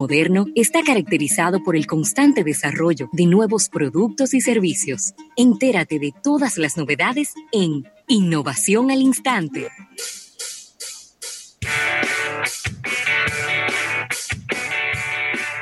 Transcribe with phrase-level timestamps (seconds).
[0.00, 5.12] moderno está caracterizado por el constante desarrollo de nuevos productos y servicios.
[5.36, 9.68] Entérate de todas las novedades en Innovación al Instante.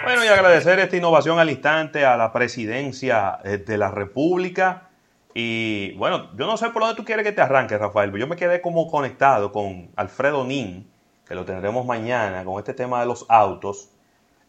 [0.04, 4.90] Bueno, y agradecer esta innovación al instante a la presidencia eh, de la República.
[5.32, 8.28] Y bueno, yo no sé por dónde tú quieres que te arranque, Rafael, pero yo
[8.28, 10.86] me quedé como conectado con Alfredo Nin,
[11.26, 13.95] que lo tendremos mañana, con este tema de los autos.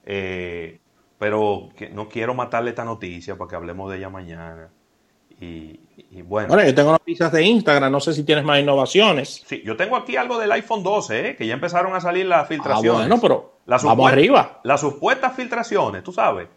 [0.10, 0.80] Eh,
[1.20, 4.70] pero no quiero matarle esta noticia para que hablemos de ella mañana.
[5.40, 5.80] Y,
[6.24, 6.48] bueno.
[6.48, 9.44] Bueno, yo tengo noticias de Instagram, no sé si tienes más innovaciones.
[9.46, 11.36] Sí, yo tengo aquí algo del iPhone 12, ¿eh?
[11.36, 13.06] que ya empezaron a salir las filtraciones.
[13.06, 14.62] Ah, bueno, pero vamos arriba.
[14.64, 16.48] Las supuestas filtraciones, tú sabes.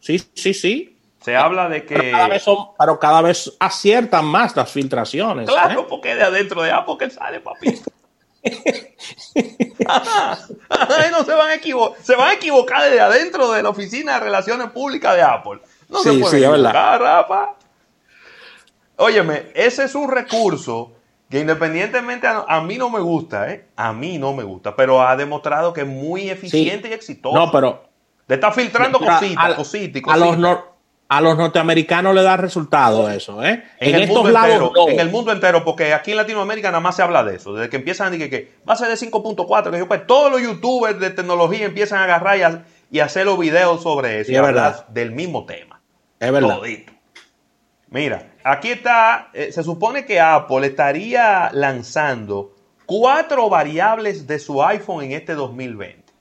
[0.00, 0.98] Sí, sí, sí.
[1.20, 1.94] Se habla de que.
[1.94, 5.48] Pero cada vez, son, pero cada vez aciertan más las filtraciones.
[5.48, 5.86] Claro, ¿eh?
[5.88, 7.40] porque de adentro de Apple que sale,
[11.10, 14.20] no se van a equivocar, se van a equivocar desde adentro de la oficina de
[14.20, 15.60] relaciones públicas de Apple.
[15.88, 17.54] No se puede equivocar, Rafa.
[18.96, 20.92] Óyeme, ese es un recurso
[21.28, 23.66] que independientemente a, mí no me gusta, ¿eh?
[23.76, 27.36] A mí no me gusta, pero ha demostrado que es muy eficiente y exitoso.
[27.36, 27.84] No, pero...
[28.28, 30.36] Le está filtrando cositas, cositas, A los,
[31.08, 33.62] a los norteamericanos le da resultado eso, ¿eh?
[33.78, 36.80] En, el estos mundo lados entero, En el mundo entero, porque aquí en Latinoamérica nada
[36.80, 37.54] más se habla de eso.
[37.54, 40.42] Desde que empiezan a decir que, va a ser de 5.4, que pues, todos los
[40.42, 44.32] youtubers de tecnología empiezan a agarrar y, hacer los videos sobre eso.
[44.32, 45.80] y hablar del mismo tema.
[46.18, 46.58] Es verdad.
[47.88, 55.04] Mira, aquí está, eh, se supone que Apple estaría lanzando cuatro variables de su iPhone
[55.04, 56.12] en este 2020.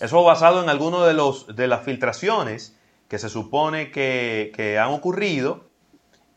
[0.00, 2.79] Eso basado en algunas de, los, de las filtraciones
[3.10, 5.64] que se supone que, han ocurrido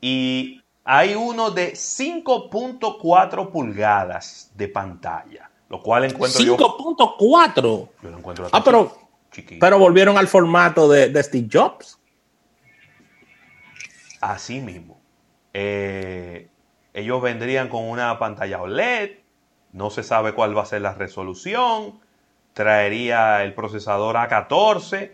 [0.02, 7.62] y hay uno de 5.4 pulgadas de pantalla, lo cual encuentro 5.4.
[8.02, 8.98] Yo lo encuentro Ah, pero,
[9.60, 12.00] pero volvieron al formato de, Steve Jobs.
[14.20, 15.00] Así mismo.
[15.54, 16.50] Eh,
[16.96, 19.12] ellos vendrían con una pantalla OLED,
[19.74, 22.00] no se sabe cuál va a ser la resolución,
[22.54, 25.12] traería el procesador A14,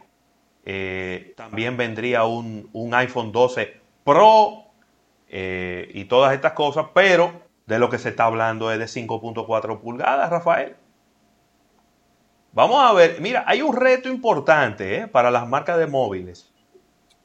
[0.71, 4.65] eh, también vendría un, iPhone 12 Pro
[5.27, 9.79] eh, y todas estas cosas, pero de lo que se está hablando es de 5.4
[9.79, 10.75] pulgadas, Rafael.
[12.51, 16.53] Vamos a ver, mira, hay un reto importante eh, para las marcas de móviles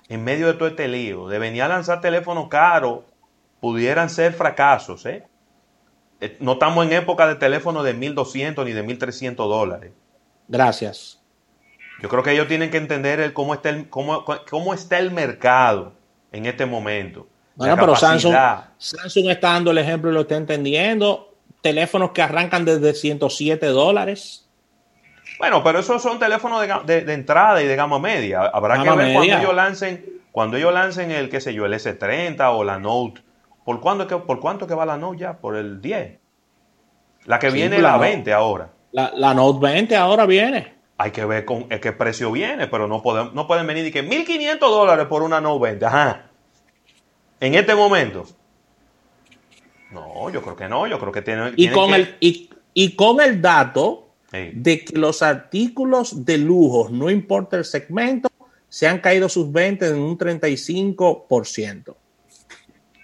[0.08, 1.28] en medio de todo este lío.
[1.28, 3.00] De lanzar teléfonos caros,
[3.60, 5.06] pudieran ser fracasos.
[6.40, 9.92] No estamos en época de teléfonos de 1.200 ni de 1.300 dólares.
[10.48, 11.23] Gracias.
[12.00, 15.10] Yo creo que ellos tienen que entender el cómo, está el, cómo, cómo está el
[15.10, 15.92] mercado
[16.32, 17.28] en este momento.
[17.54, 18.34] Bueno, pero Samsung,
[18.78, 21.34] Samsung está dando el ejemplo y lo está entendiendo.
[21.62, 24.46] Teléfonos que arrancan desde 107 dólares.
[25.38, 28.42] Bueno, pero esos son teléfonos de, entrada y de gama media.
[28.42, 32.52] Habrá que ver cuando ellos lancen, cuando ellos lancen el, qué sé yo, el S30
[32.52, 33.22] o la Note.
[33.64, 35.38] ¿Por, cuándo, ¿Por cuánto que va la Note ya?
[35.38, 36.18] Por el 10.
[37.26, 38.70] La que viene la, la 20 ahora.
[38.92, 43.02] La, la Note 20 ahora viene hay que ver con qué precio viene, pero no
[43.02, 45.86] pueden, no pueden venir y que 1.500 dólares por una Note 20.
[45.86, 46.30] Ajá.
[47.40, 48.24] En este momento.
[49.90, 51.52] No, yo creo que no, yo creo que tiene...
[51.56, 57.56] Y, con, El, y, con el dato de que los artículos de lujo, no importa
[57.56, 58.28] el segmento,
[58.68, 61.94] se han caído sus ventas en un 35%.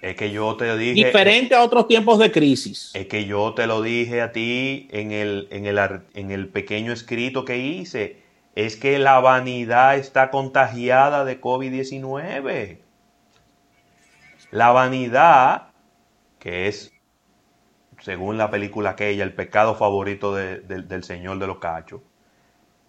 [0.03, 0.95] Es que yo te dije.
[0.95, 2.91] Diferente a otros tiempos de crisis.
[2.95, 5.79] Es que yo te lo dije a ti en el, en el,
[6.15, 8.23] en el pequeño escrito que hice.
[8.55, 12.79] Es que la vanidad está contagiada de COVID-19.
[14.51, 15.69] La vanidad,
[16.39, 16.93] que es,
[18.01, 22.01] según la película aquella, el pecado favorito del Señor de los Cachos,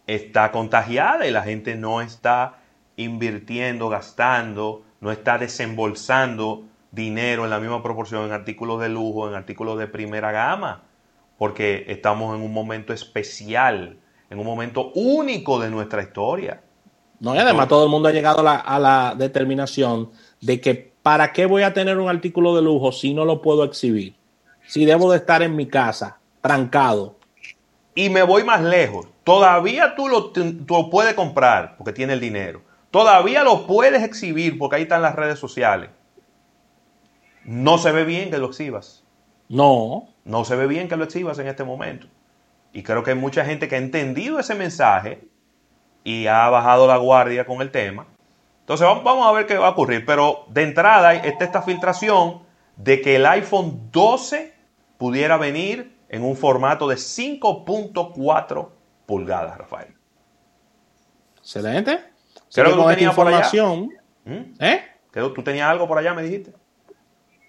[0.07, 2.57] está contagiada y la gente no está
[2.95, 9.35] invirtiendo, gastando, no está desembolsando dinero en la misma proporción en artículos de lujo, en
[9.35, 10.84] artículos de primera gama,
[11.38, 13.97] porque estamos en un momento especial,
[14.29, 16.62] en un momento único de nuestra historia.
[17.19, 20.12] No, y además todo el mundo ha llegado a la, determinación
[20.42, 23.63] de que ¿para qué voy a tener un artículo de lujo si no lo puedo
[23.63, 24.15] exhibir?
[24.68, 27.15] Si debo de estar en mi casa, trancado.
[27.94, 29.07] Y me voy más lejos.
[29.24, 32.62] Todavía tú lo, tú lo puedes comprar porque tiene el dinero.
[32.89, 35.89] Todavía lo puedes exhibir porque ahí están las redes sociales
[37.45, 39.03] no se ve bien que lo exhibas.
[39.49, 40.09] No.
[40.23, 42.07] No se ve bien que lo exhibas en este momento.
[42.73, 45.27] Y creo que hay mucha gente que ha entendido ese mensaje
[46.03, 48.07] y ha bajado la guardia con el tema.
[48.61, 50.05] Entonces vamos a ver qué va a ocurrir.
[50.05, 52.43] Pero de entrada está esta filtración
[52.77, 54.53] de que el iPhone 12
[54.97, 58.69] pudiera venir en un formato de 5.4
[59.05, 59.93] pulgadas, Rafael.
[61.38, 61.99] Excelente.
[62.53, 63.38] Creo que tú tenías por allá.
[63.38, 63.89] información.
[64.25, 64.63] ¿Mm?
[64.63, 64.81] ¿Eh?
[65.11, 66.53] ¿Que ¿Tú tenías algo por allá, me dijiste?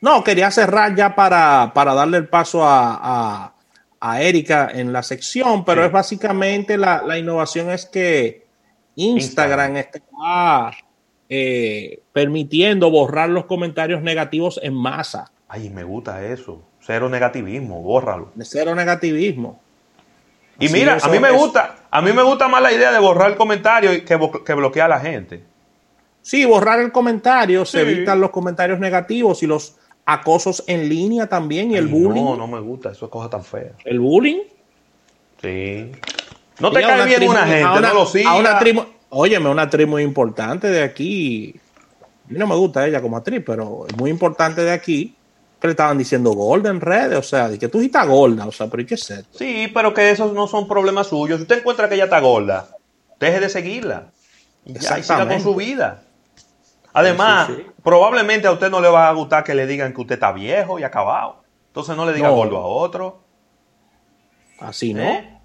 [0.02, 3.52] No, quería cerrar ya para, para darle el paso a, a,
[4.00, 5.86] a Erika en la sección, pero Sí.
[5.86, 8.44] es básicamente la, la innovación es que
[8.96, 10.72] Instagram, está
[11.28, 16.62] eh, permitiendo borrar los comentarios negativos en masa, Ay, me gusta eso.
[16.80, 18.32] Cero negativismo, bórralo.
[18.42, 19.60] cero negativismo.
[20.58, 21.34] Y Así mira, a mí me es.
[21.34, 24.86] gusta, a mí me gusta más la idea de borrar el comentario que, que bloquear
[24.90, 25.44] a la gente.
[26.22, 31.70] Sí, borrar el comentario, se evitan los comentarios negativos y los acosos en línea también
[31.72, 32.24] y el bullying.
[32.24, 33.72] No, no me gusta, eso es cosa tan fea.
[33.84, 34.38] El bullying.
[35.40, 35.90] Sí.
[36.60, 38.38] No te cae bien una gente, a una- no lo a sigas.
[38.38, 38.78] una actriz
[39.10, 41.54] óyeme, una actriz muy importante de aquí.
[42.28, 45.14] A mí no me gusta ella como actriz, pero es muy importante de aquí.
[45.60, 48.46] Que le estaban diciendo gorda en redes, o sea, de que tú sí estás gorda,
[48.46, 49.38] o sea, pero ¿y qué es esto?
[49.38, 51.36] Sí, pero que esos no son problemas suyos.
[51.38, 52.68] Si usted encuentra que ella está gorda,
[53.20, 54.06] deje de seguirla.
[54.64, 56.02] Ya, y siga con su vida.
[56.92, 57.70] Además, Sí, sí, sí.
[57.82, 60.78] probablemente a usted no le va a gustar que le digan que usted está viejo
[60.78, 61.42] y acabado.
[61.68, 62.34] Entonces no le diga No.
[62.34, 63.20] gordo a otro.
[64.60, 65.02] Así, ¿no?
[65.02, 65.38] ¿eh?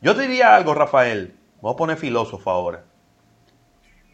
[0.00, 1.36] Yo te diría algo, Rafael.
[1.60, 2.84] Voy a poner filósofo ahora.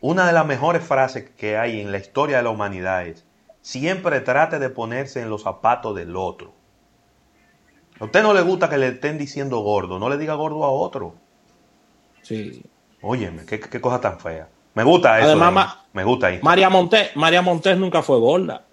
[0.00, 3.24] Una de las mejores frases que hay en la historia de la humanidad es,
[3.60, 6.52] siempre trate de ponerse en los zapatos del otro.
[8.00, 10.70] A usted no le gusta que le estén diciendo gordo, no le diga gordo a
[10.70, 11.14] otro.
[12.22, 12.64] Sí.
[13.00, 14.48] Óyeme, qué, qué cosa tan fea.
[14.74, 15.26] Me gusta eso.
[15.28, 16.40] Además, de- ma- me gusta ahí.
[16.42, 18.64] María Montes, María Montes nunca fue gorda.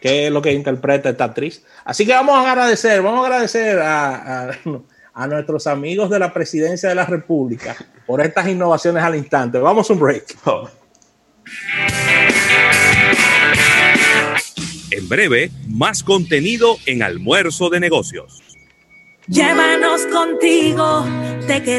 [0.00, 1.64] Que es lo que interpreta esta actriz.
[1.84, 4.50] Así que vamos a agradecer, vamos a agradecer a, a-
[5.14, 7.74] a nuestros amigos de la presidencia de la República
[8.06, 9.58] por estas innovaciones al instante.
[9.58, 10.36] Vamos a un break.
[14.90, 18.42] En breve, más contenido en Almuerzo de Negocios.
[19.28, 21.04] Llévanos contigo,
[21.48, 21.62] te